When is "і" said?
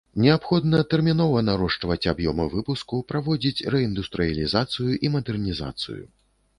5.07-5.17